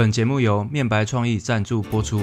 [0.00, 2.22] 本节目由面白创意赞助播出。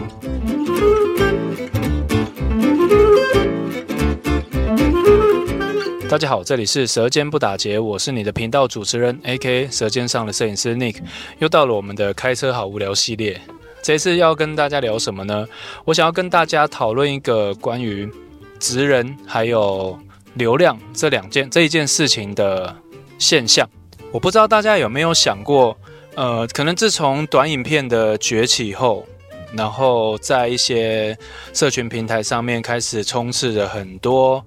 [6.10, 10.96] 大家好，这里是舌尖不打结，我是你的频道主持人 AK，舌尖上的摄影师 Nick。
[11.38, 13.40] 又到了我们的开车好无聊系列，
[13.84, 15.46] 这次要跟大家聊什么呢？
[15.86, 18.12] 我想要跟大家讨论一个关于
[18.58, 19.96] 职人还有
[20.34, 22.76] 流量这两件这一件事情的
[23.20, 23.70] 现象。
[24.12, 25.78] 我不知道大家有没有想过。
[26.18, 29.06] 呃，可能自从短影片的崛起后，
[29.54, 31.16] 然后在一些
[31.54, 34.44] 社群平台上面开始充斥着很多，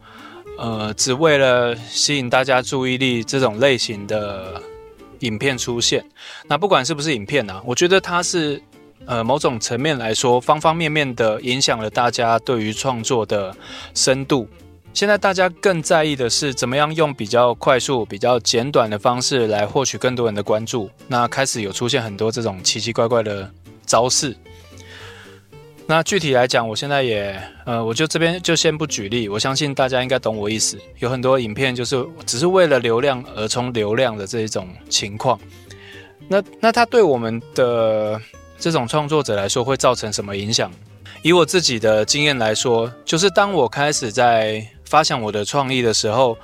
[0.58, 4.60] 呃，只为了吸引大家注意力这种类型的
[5.20, 6.04] 影片出现。
[6.48, 8.60] 那不管是不是影片啊，我觉得它是
[9.06, 13.54] 呃某种层面来说，方方面面的影响了大家对于创作的
[13.94, 14.48] 深度。
[14.92, 20.90] 现在大家更在意的是怎么样用比较快速、比较简短的方式来获取更多人的关注。
[21.08, 23.50] 那开始有出现很多这种奇奇怪怪的
[23.86, 24.36] 招式。
[25.86, 29.28] 那具体来讲，我现在也呃，我就这边就先不举例。
[29.28, 30.78] 我相信大家应该懂我意思。
[30.98, 35.40] 有很多影片就是只是为了流量而充流量的这一种情况。
[36.28, 38.20] 那那它对我们的
[38.58, 40.70] 这种创作者来说会造成什么影响？
[41.22, 46.36] 以我自己的经验来说，就是当我开始在发想我的创意的时候，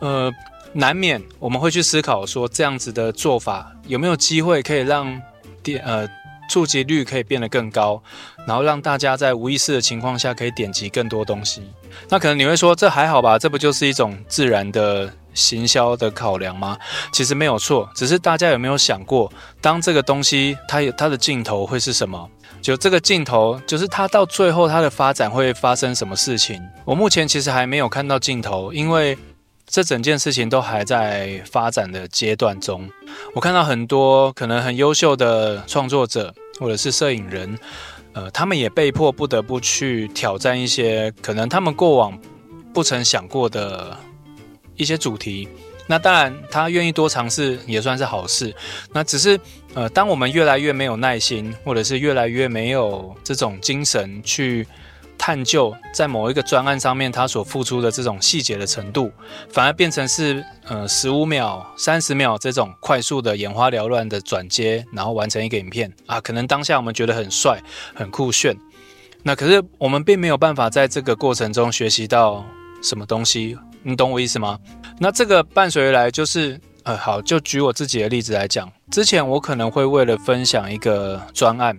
[0.00, 0.30] 呃，
[0.74, 5.20] 难免我们会去思考说，这样子的做法有没有机会可以让
[5.62, 6.06] 点呃
[6.50, 8.00] 触及率可以变得更高，
[8.46, 11.62] 然后让大家在无意识的情况下可以点击更多东西。
[12.10, 13.38] 那可能你会说，这还好吧？
[13.38, 16.76] 这不就是一种自然的行销的考量吗？
[17.12, 22.28] 其实没有错，只是大家有没有想过，当这个东西它有它的尽头会是什么？
[22.60, 26.60] 就这个镜头，就是它到最后它的发展会发生什么事情？
[26.84, 29.16] 我目前其实还没有看到镜头，因为
[29.64, 32.88] 这整件事情都还在发展的阶段中。
[33.34, 37.56] 我看到很多可能很优秀的创作者或者是摄影人，
[38.12, 42.18] 呃，他们也被迫不得不去挑战一些可能他们过往
[42.74, 43.96] 不曾想过的
[44.78, 45.46] 一些主题。
[45.90, 48.54] 那当然，他愿意多尝试也算是好事。
[48.92, 49.40] 那只是，
[49.72, 54.66] 呃，当我们越来越没有耐心，或者是越来越没有这种精神去
[55.16, 59.10] 探究，在某一个专案上面他所付出的这种细节的程度，
[59.48, 67.58] 反而变成是呃十五秒、三十秒这种快速的眼花缭乱的转接，然后完成一个影片啊，可能当下我们觉得很帅、
[67.94, 68.54] 很酷炫。
[69.22, 72.44] 那可是我们并没有办法在这个过程中学习到
[72.82, 73.56] 什么东西。
[73.88, 74.58] 你懂我意思吗？
[74.98, 81.74] 那这个伴随来就是，呃，好，就举我自己的例子来讲，之前我可能会为了分享一个专案，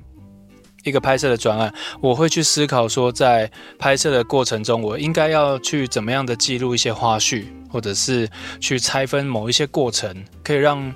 [0.84, 1.72] 一个拍摄的专案，
[2.02, 3.47] 我会去思考说，在
[3.78, 8.28] 拍摄的过程中，我应该要去怎么样的记录一些花絮，或者是
[8.59, 10.12] 去拆分某一些过程，
[10.44, 10.91] 可以让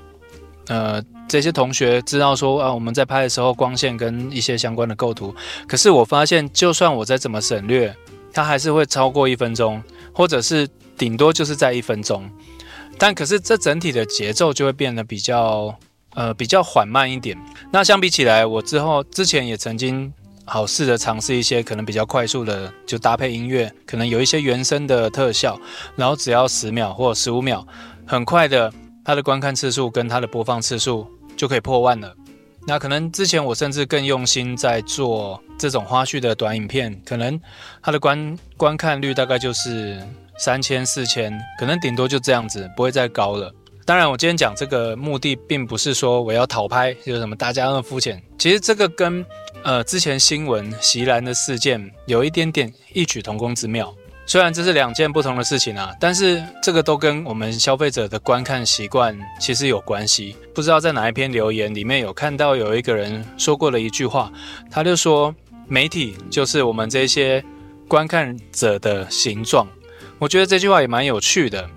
[0.70, 5.32] 呃这些同学知道说啊，我们在拍的时候光线跟一些相关的构图。
[5.68, 7.96] 可是我发现，就算我再怎么省略，
[8.34, 9.80] 它还是会超过一分钟，
[10.12, 10.68] 或者是。
[11.04, 12.30] 顶多就是在一分钟，
[12.98, 15.78] 但可是这整体的节奏就会变得比较
[16.14, 17.38] 呃比较缓慢一点。
[17.74, 20.14] 那相比起来，我之后之前也曾经
[20.46, 25.60] 好试着尝试一些可能比较快速的，就搭配音乐，可能有一些原声的特效，
[25.98, 27.68] 然后只要十秒或十五秒，
[28.08, 32.16] 很快的它的观看次数跟它的播放次数就可以破万了。
[32.66, 37.38] 那可能之前我甚至更用心在做这种花絮的短影片，可能
[37.82, 40.02] 它的观观看率大概就是。
[40.38, 43.54] 三千四千，可能顶多就这样子，不会再高了。
[43.86, 48.22] 当然，我今天讲这个目的，并不是说我要讨拍，就是什么大家那么肤浅。
[48.38, 49.26] 其实这个跟
[49.62, 53.94] 呃之前新闻席兰的事件有一点点异曲同工之妙。
[54.26, 60.34] 虽然这是两件不同的事情啊，但是这个都跟我们消费者的观看习惯其实有关系。
[60.54, 64.32] 不知道在哪一篇留言里面有看到有一个人说过了一句话，
[64.72, 65.36] 他就说
[65.68, 67.44] 媒体就是我们这些
[67.86, 69.68] 观看者的形状。
[70.20, 71.70] 我觉得这句话也蛮有趣的，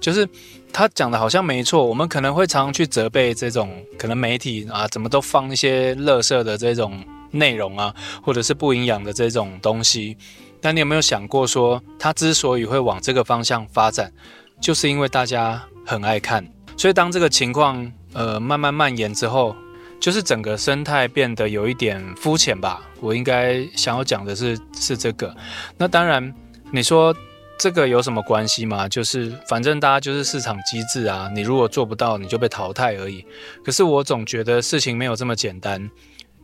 [0.00, 0.28] 就是
[0.72, 1.84] 他讲的好像没错。
[1.84, 10.16] 我们可能会常常去责备这种可能媒体啊，怎么都放一些垃圾的这种内容啊，或者是不营养的这种东西。
[10.60, 14.12] 但你有没有想过说，他之所以会往这个方向发展，
[14.60, 16.44] 就是因为大家很爱看。
[16.76, 19.54] 所以当这个情况呃慢慢蔓延之后，
[20.00, 22.82] 就是整个生态变得有一点肤浅吧。
[23.00, 25.32] 我应该想要讲的是是这个。
[25.78, 26.34] 那当然，
[26.72, 27.14] 你说。
[27.58, 28.88] 这个有什么关系吗？
[28.88, 33.24] 就是反正大家就是市场机制啊，你如果做不到，你就被淘汰而已。
[33.64, 35.88] 可是我总觉得事情没有这么简单，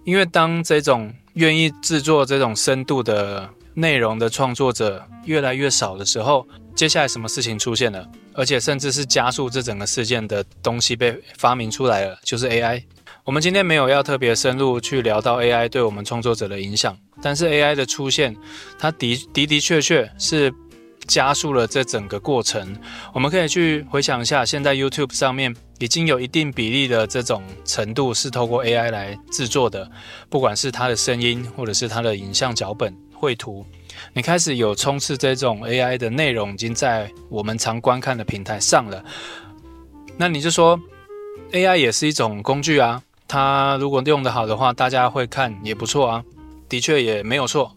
[0.04, 8.08] 因为当这种愿意制作这种深度的内容的创作者越来越少的时候，接下来什么事情出现了？
[8.34, 12.84] 而且甚至是加速这整个事件的东西被发明出来了，就是 AI。
[13.24, 18.34] 我们今天没有要特别深入去聊到 AI 对我们创作者的影响，但是 AI 的出现，
[18.78, 20.54] 它的的的确确是
[21.08, 22.76] 加速了这整个过程。
[23.12, 29.90] 我们可以去回想一下，现在 YouTube 上面已经有一定比例的这种程度是透过 AI 来制作的，
[30.28, 33.66] 不管是它的声音，或者是它的影像脚本、绘图，
[34.12, 39.02] 你开始有充斥这种 AI 的内容，已经在我们常观看的平台上了。
[40.16, 40.78] 那你就说
[41.52, 43.02] AI 也是一种工具啊。
[43.26, 46.24] 它如果用得好的话，大家会看也不错啊，
[46.68, 47.76] 的确也没有错。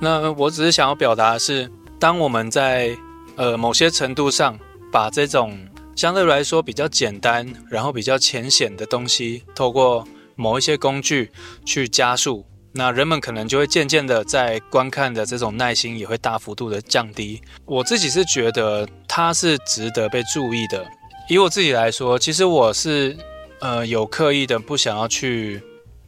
[0.00, 2.96] 那我只是想要表达的是，当我们在
[3.36, 4.58] 呃某些程度上
[4.92, 5.58] 把这种
[5.96, 10.06] 相对来说比较简单，然后比较浅显的东西，透过
[10.36, 11.30] 某一些工具
[11.64, 17.40] 去加速，那人们可能就会渐渐的在观看的这种耐心也会大幅度的降低。
[17.64, 20.86] 我自己是觉得它是值得被注意的。
[21.28, 23.16] 以我自己来说，其实我是。
[23.60, 25.60] 呃，有刻意的不想要去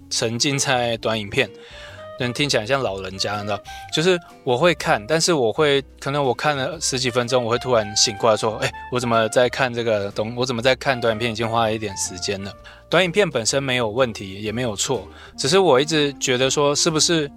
[0.09, 1.51] 沉浸在短影片，
[2.25, 3.61] 能听起来像老人家，你知道？
[3.95, 10.35] 就是我会看，但是我会可能我看了十几分钟，我会突然醒过来说：“哎，我怎么在看这个东？
[10.37, 11.33] 我怎么在看短影片？
[11.33, 12.53] 已经花了一点时间了。”
[12.91, 15.07] 短影片本身没有问题，也没有错，
[15.37, 17.31] 只是我一直觉得说，是不是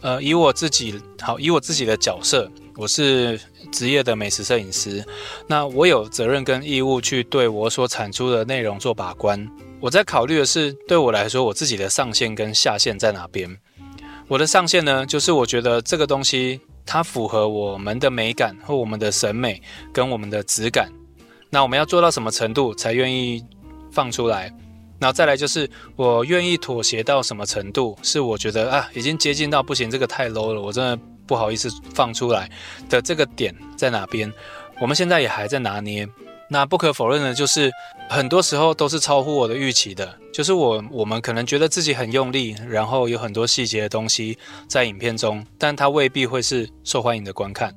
[0.00, 2.50] 呃，以我自己好，以我自己的角色。
[2.76, 3.40] 我是
[3.72, 5.02] 职业的美食摄影师，
[5.46, 9.48] 那我有责任跟义务去对我所产出的内容做把关。
[9.80, 13.58] 我在考虑的是，对我来说，我自己的上限跟下限在哪边？
[14.28, 19.60] 我的上限呢，就是我觉得这个东西它符合我们的美感和我们的审美
[19.92, 20.90] 跟我们的质感。
[21.50, 23.44] 那我们要做到什么程度才愿意
[23.90, 24.52] 放出来？
[24.98, 27.96] 然后再来就是我愿意妥协到什么程度？
[28.02, 30.98] 是我觉得啊，已经接近到不行，这个太 low 了，我真的。
[31.26, 32.48] 不好意思，放出来
[32.88, 34.32] 的这个点在哪边？
[34.80, 36.08] 我们现在也还在拿捏。
[36.48, 37.70] 那不可否认的，就是
[38.08, 40.14] 很多时候都是超乎我的预期的。
[40.32, 44.38] 就是我我们可能觉得自己很用力，然后有很多细节的东西
[44.68, 47.74] 在影片中，但它未必会是受欢迎的观看。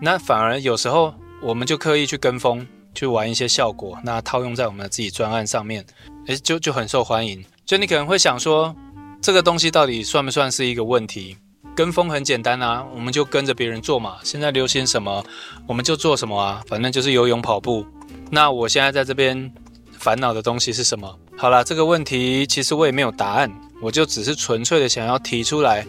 [0.00, 5.84] 那反而有时候我们就刻意去跟风，去玩一些效果，那套用在我们自己专案上面，
[6.26, 7.42] 诶，就就很受欢迎。
[7.64, 8.74] 就你可能会想说，
[9.20, 11.36] 这个东西到底算不算是一个问题？
[11.74, 14.16] 跟风很简单啊，我们就跟着别人做嘛。
[14.22, 15.24] 现在流行什么，
[15.66, 16.62] 我们就做什么啊。
[16.66, 17.86] 反正就是游泳、跑步。
[18.34, 19.52] 那我现在在这边
[19.98, 21.18] 烦恼的东西是什么？
[21.36, 23.52] 好啦，这个问题其实我也没有答案，
[23.82, 25.86] 我就只是纯粹的想要提出来。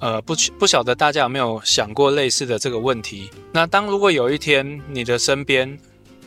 [0.00, 3.30] 呃，不不晓得大家有没有想过类似的这个问题？
[3.52, 5.78] 那当如果有一天你的身边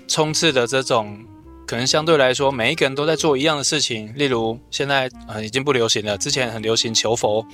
[0.08, 1.20] 充斥的这种。
[1.68, 4.10] 可能相对来说，每一个人都在做一样的事情。
[4.16, 7.46] 例如，现在呃已经不流行了，之前很流行求佛，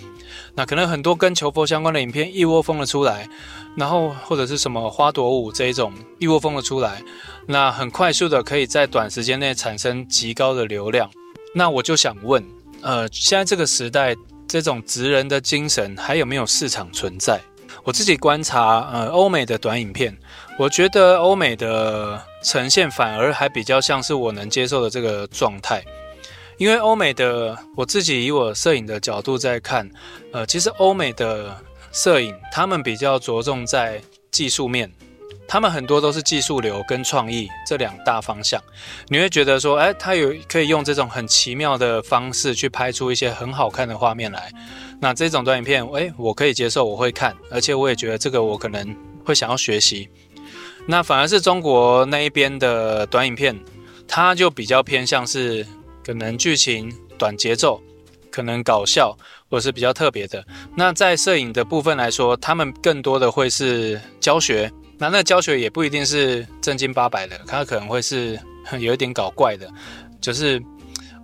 [0.54, 3.28] 那可能很多跟求佛相关的影片一窝蜂的出来，
[3.76, 7.02] 然后或者是什么花朵舞这一种一窝蜂的出来，
[7.46, 11.10] 那很快速的可以在短时间内产生极高的流量。
[11.54, 12.44] 那我就想问，
[12.82, 14.16] 呃，现在这个时代，
[14.48, 17.40] 这种职人的精神还有没有市场存在？
[17.84, 20.18] 我自己观察，呃，欧美的短影片，
[20.58, 25.84] 我觉得欧美的呈现反而还比较像是我能接受的这个状态，
[26.58, 29.90] 因为欧美的，我自己以我摄影的角度在看，
[30.32, 31.58] 呃，其实欧美的
[31.92, 34.02] 摄影，他们比较着重在
[34.32, 34.90] 技术面。
[35.48, 38.60] 他们很多都是技术流跟创意这两大方向，
[39.08, 44.52] 你会觉得说，哎，他有可以用这种很奇妙的方式去拍出一些很好看的画面来。
[45.00, 50.10] 那这种短影片，哎，我可以接受，我会看，而且我也觉得这个我可能会想要学习。
[50.88, 53.58] 那反而是中国那一边的短影片，
[54.08, 55.66] 它就比较偏向是
[56.04, 57.80] 可能剧情短节奏，
[58.32, 59.16] 可能搞笑
[59.50, 60.44] 或者是比较特别的。
[60.76, 64.72] 那在摄影的部分来说，他们更多的会是教学。
[64.98, 68.40] 那那教学也不一定是正经八百的，它可能会是
[68.80, 69.68] 有一点搞怪的，
[70.22, 70.62] 就是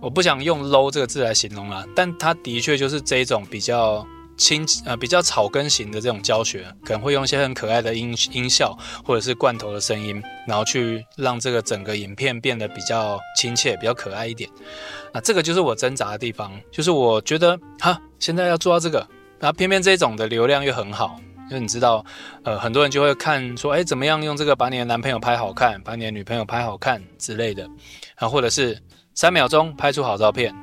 [0.00, 14.48] 我不想用 low 这个字来形容啦，但它的确就是这一种比较轻呃比较草根型的这种教学，可能会用一些很可爱的音音效或者是罐头的声音，然后去让这个整个影片变得比较亲切、比较可爱一点。
[15.12, 19.06] 那这个就是我挣扎的地方，就是我觉得哈，现在要做到这个，
[19.38, 21.20] 然后偏偏这种的流量又很好。
[21.50, 22.04] 因为你知道，
[22.44, 27.64] 呃，很多人就会看说，哎，怎么样用这个把你的男朋友拍好看，把你的女朋友拍好看之类的，
[28.16, 28.80] 然后或者是
[29.14, 30.54] 三秒钟拍出好照片，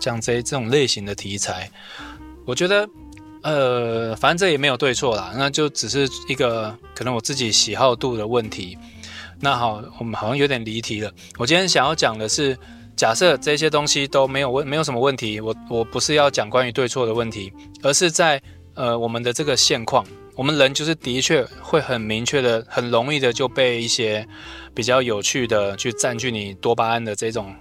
[0.00, 1.68] 像这这种类型的题材，
[2.46, 2.88] 我觉得，
[3.42, 8.78] 呃，反正这也没有对错啦，那就只是一个可能我自己喜好度的问题。
[9.40, 11.12] 那好，我们好像有点离题了。
[11.36, 12.58] 我今天想要讲的是，
[12.96, 17.52] 假设这些东西都没有问，没有什么问题，我我不是要讲关于对错的问题，
[17.82, 18.40] 而是在
[18.74, 20.04] 呃我们的这个现况。
[20.38, 24.24] 我们人就是的确会很明确的、很容易的就被一些
[24.72, 27.52] 比较有趣的去占据你多巴胺的这种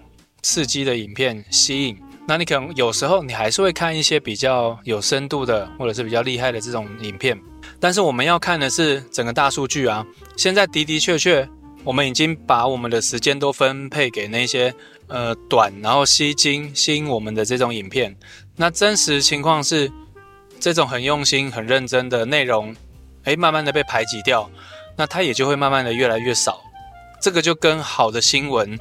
[0.44, 7.36] 刺激的影片吸引，那你可能有时候你还是会看一些比较有深度的，或者是比较厉害的这种影片。
[7.80, 10.06] 但是我们要看的是整个大数据啊。
[10.36, 11.50] 现在的的确确，
[11.84, 14.72] 我们已经把我们的时间都分配给那些
[15.08, 18.16] 呃短，然后吸睛吸引我们的这种影片。
[18.56, 19.92] 那真实情况是，
[20.60, 22.76] 这种很用心、很认真的内容，
[23.24, 24.50] 哎，慢慢的被排挤掉，
[24.96, 26.62] 那它也就会慢慢的越来越少。
[27.22, 28.78] 这个就跟好的新闻，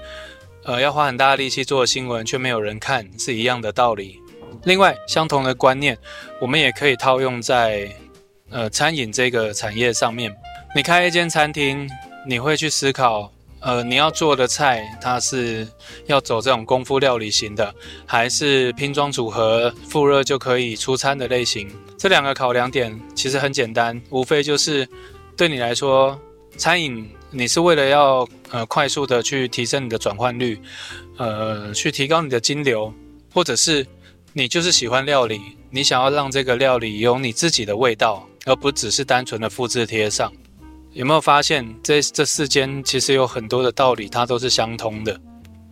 [0.65, 4.21] 呃，要花很大的力气做新闻却没有人看是一样的道理。
[4.65, 5.97] 另外，相同的观念，
[6.41, 7.91] 我们也可以套用在。
[8.49, 10.33] 呃，餐饮这个产业上面，
[10.73, 11.91] 你开一间餐厅，
[12.25, 13.29] 你会去思考，
[13.67, 15.67] 呃，你要做的菜，它是
[16.07, 17.75] 要走这种功夫料理型的，
[18.07, 21.69] 还是拼装组合、复热就可以出餐的类型？
[21.99, 24.89] 这两个考量点其实很简单，无非就是
[25.37, 26.17] 对你来说，
[26.57, 30.61] 餐饮你是为了要呃快速的去提升你的转换率，
[31.17, 32.95] 呃，去提高你的金流，
[33.35, 33.85] 或者是
[34.33, 38.29] 你就是喜欢料理，你想要让这个料理有你自己的味道。
[38.49, 40.33] 而不只是单纯的复制贴上，
[40.97, 45.15] 有没有发现这这世间其实有很多的道理，它都是相通的。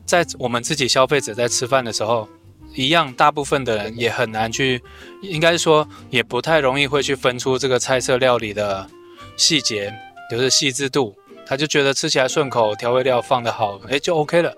[0.05, 2.29] 在我们自己消费者在吃饭的时候，
[2.75, 4.83] 一样，大部分的人也很难去，
[5.23, 8.87] 应该说也不太容易会去分出这个菜色料理的
[9.35, 9.91] 细节，
[10.31, 11.17] 就是细致度。
[11.47, 14.53] 他就觉得吃起来顺口，调味料放得好，诶，就 OK 了。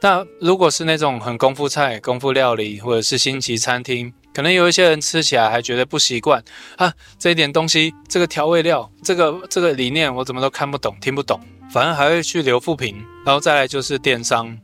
[0.00, 6.42] 那如果是那种很功夫菜、功夫料理，或者是星级餐厅，可能有一些人吃起来还觉得不习惯
[6.76, 11.40] 啊，这一点东西，这个调味料，这个这个理念，我怎么都看不懂、听不懂，
[11.72, 12.96] 反而还会去留负评。
[13.24, 14.58] 然后再来就是电商，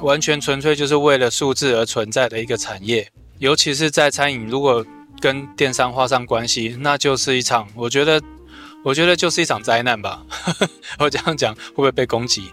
[0.00, 4.84] 完全纯粹就是为了数字而存在的一个产业，尤其是在餐饮，如果
[5.18, 8.20] 跟电商画上关系，那就是一场，我觉得。
[8.82, 10.24] 我觉得就是一场灾难吧，
[10.98, 12.50] 我这样讲会不会被攻击？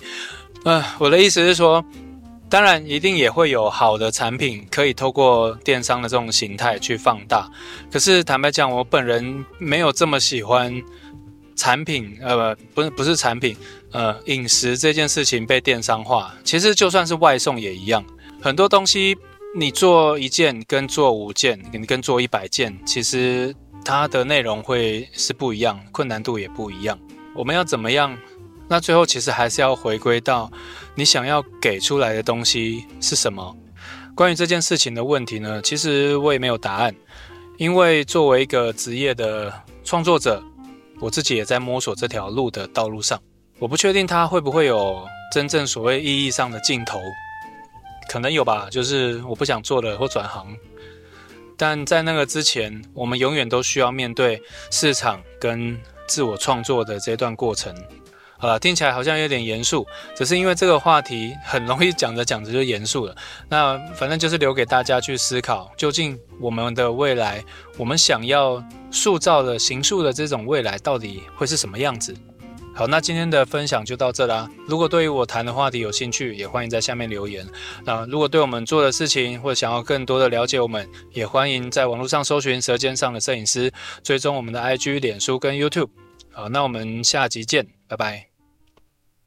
[0.65, 1.81] 呃，我的意思是说，
[2.49, 7.49] 当然一定也会有好的产品可以透过电商的这种形态去放大。
[7.91, 10.81] 可是坦白讲，我本人没有这么喜欢
[11.55, 13.55] 产品，呃，不是不是产品，
[13.91, 16.33] 呃，饮食这件事情被电商化。
[16.43, 18.03] 其实就算是外送也一样，
[18.41, 19.17] 很多东西
[19.55, 23.55] 你做一件跟做五件，你跟做一百件，其实。
[23.85, 26.99] 它的内容会是不一样，困难度也不一样。
[27.33, 28.17] 我们要怎么样？
[28.69, 30.51] 那最后其实还是要回归到
[30.95, 33.55] 你想要给出来的东西是什么。
[34.13, 36.93] 关于这件事情的问题呢，其实我也没有答案，
[37.57, 40.43] 因为作为一个职业的创作者，
[40.99, 43.21] 我自己也在摸索这条路的道路上。
[43.59, 46.99] 我不确定它会不会有真正所谓意义上的尽头，
[48.09, 50.47] 可能有吧，就是我不想做了或转行。
[51.55, 57.73] 但在那个之前，我们永远都需要面对市场跟自我创作的这段过程。
[58.39, 63.15] 好了，听起来好像有点严肃，只是因为这个话题很容易讲着讲着就严肃了。
[63.49, 67.43] 那反正就是留给大家去思考，究竟我们的未来，
[67.77, 72.15] 我们想要塑造的、形塑的这种未来，到底会是什么样子？
[72.75, 74.47] 好，那今天的分享就到这啦。
[74.67, 77.43] 如果对于我谈的话题有兴趣，也欢迎在下面留言。
[77.83, 85.89] 那如果对我们做的事情，或者想要更多的了解我们，也欢迎在网络上搜寻“舌尖上的摄影师”，追踪我们的 IG、脸书跟 YouTube。
[86.31, 88.26] 好，那我们下集见，拜拜。